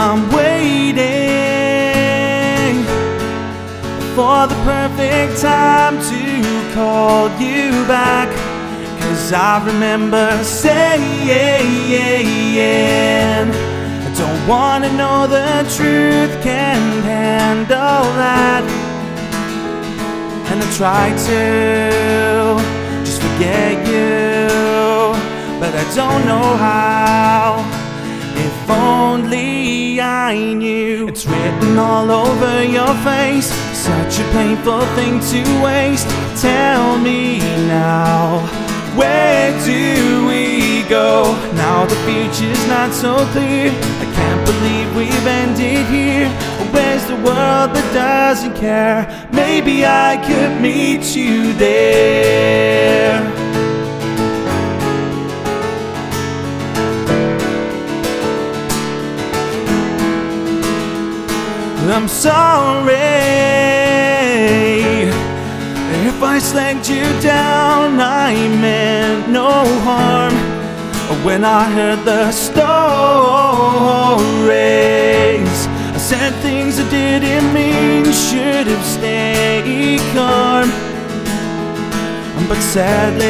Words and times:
I'm 0.00 0.30
waiting 0.30 1.02
for 4.14 4.46
the 4.46 4.54
perfect 4.62 5.42
time 5.42 5.98
to 5.98 6.72
call 6.72 7.28
you 7.40 7.72
back. 7.88 8.28
Cause 9.00 9.32
I 9.32 9.60
remember 9.66 10.44
saying, 10.44 11.02
I 13.42 14.14
don't 14.16 14.46
wanna 14.46 14.92
know 14.96 15.26
the 15.26 15.66
truth, 15.74 16.30
can't 16.44 17.02
handle 17.02 18.04
that. 18.22 18.62
And 20.52 20.62
I 20.62 20.66
try 20.76 21.10
to 21.26 21.42
just 23.04 23.20
forget 23.20 23.84
you, 23.84 24.46
but 25.58 25.74
I 25.74 25.84
don't 25.96 26.24
know 26.24 26.56
how. 26.56 27.77
Only 28.70 30.00
I 30.00 30.52
knew. 30.54 31.08
It's 31.08 31.24
written 31.26 31.78
all 31.78 32.10
over 32.10 32.62
your 32.64 32.94
face. 33.02 33.50
Such 33.72 34.20
a 34.20 34.24
painful 34.32 34.82
thing 34.96 35.20
to 35.32 35.62
waste. 35.62 36.08
Tell 36.40 36.98
me 36.98 37.38
now 37.66 38.40
Where 38.94 39.52
do 39.64 40.26
we 40.26 40.82
go? 40.88 41.32
Now 41.54 41.86
the 41.86 41.96
future's 42.06 42.66
not 42.68 42.92
so 42.92 43.16
clear. 43.32 43.70
I 43.70 44.06
can't 44.14 44.44
believe 44.44 44.96
we've 44.96 45.26
ended 45.26 45.86
here. 45.86 46.28
Where's 46.72 47.04
the 47.06 47.16
world 47.16 47.72
that 47.74 47.90
doesn't 47.94 48.54
care? 48.56 49.28
Maybe 49.32 49.86
I 49.86 50.16
could 50.26 50.60
meet 50.60 51.16
you 51.16 51.54
there 51.54 53.37
I'm 61.98 62.06
sorry 62.06 62.94
if 66.06 66.22
I 66.22 66.38
slagged 66.38 66.88
you 66.88 67.02
down. 67.20 67.98
I 67.98 68.34
meant 68.60 69.28
no 69.28 69.50
harm 69.82 70.32
when 71.24 71.44
I 71.44 71.64
heard 71.68 72.04
the 72.04 72.30
stories. 72.30 72.68
I 75.96 75.98
said 75.98 76.32
things 76.40 76.78
I 76.78 76.88
didn't 76.88 77.52
mean, 77.52 78.04
should 78.12 78.68
have 78.68 78.84
stayed 78.86 79.98
calm. 80.14 80.70
But 82.48 82.60
sadly, 82.60 83.26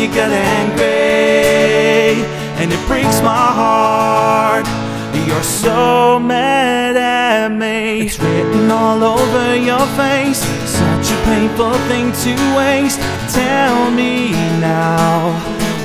you 0.00 0.08
got 0.14 0.30
angry, 0.32 2.24
and 2.58 2.72
it 2.72 2.86
breaks 2.88 3.20
my 3.20 3.52
heart. 3.60 4.85
You're 5.26 5.42
so 5.42 6.20
mad 6.20 6.96
at 6.96 7.48
me. 7.48 8.02
It's 8.02 8.16
written 8.20 8.70
all 8.70 9.02
over 9.02 9.56
your 9.56 9.84
face. 9.98 10.38
Such 10.70 11.10
a 11.10 11.18
painful 11.24 11.74
thing 11.90 12.12
to 12.24 12.32
waste. 12.56 13.00
Tell 13.34 13.90
me 13.90 14.30
now, 14.60 15.34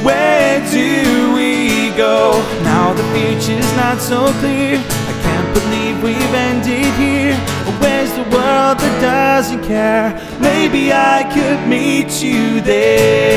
where 0.05 0.61
do 0.69 1.33
we 1.33 1.89
go? 1.97 2.37
Now 2.61 2.93
the 2.93 3.03
future's 3.15 3.71
not 3.75 3.97
so 3.99 4.31
clear. 4.41 4.77
I 4.77 5.13
can't 5.25 5.51
believe 5.57 6.03
we've 6.03 6.35
ended 6.35 6.93
here. 7.01 7.35
Where's 7.81 8.13
the 8.13 8.27
world 8.35 8.77
that 8.77 8.95
doesn't 9.01 9.63
care? 9.63 10.13
Maybe 10.39 10.93
I 10.93 11.27
could 11.33 11.67
meet 11.67 12.21
you 12.21 12.61
there. 12.61 13.30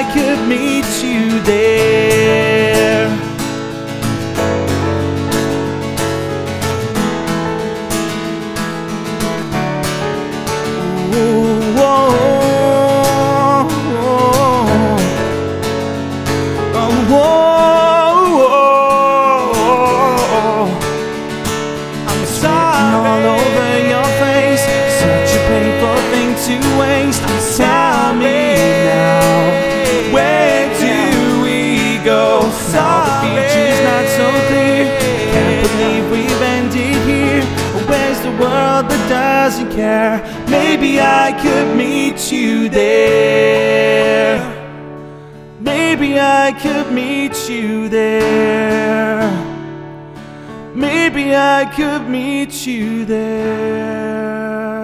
I 0.00 0.04
could 0.12 0.48
meet 0.48 1.02
you 1.02 1.40
there. 1.40 1.97
Go? 32.50 32.72
Now 32.72 33.04
the 33.04 33.14
future's 33.26 33.80
not 33.82 34.06
so 34.18 34.26
clear. 34.48 34.84
Can't 35.32 35.58
believe 35.66 36.04
we've 36.10 36.42
ended 36.42 36.96
here. 37.06 37.44
Where's 37.88 38.20
the 38.20 38.30
world 38.42 38.88
that 38.90 39.04
doesn't 39.08 39.70
care? 39.72 40.20
Maybe 40.48 41.00
I 41.00 41.32
could 41.42 41.76
meet 41.76 42.32
you 42.32 42.68
there. 42.68 44.38
Maybe 45.60 46.18
I 46.20 46.52
could 46.52 46.92
meet 46.92 47.48
you 47.48 47.88
there. 47.88 49.30
Maybe 50.74 51.34
I 51.34 51.64
could 51.74 52.08
meet 52.08 52.66
you 52.66 53.04
there. 53.04 54.77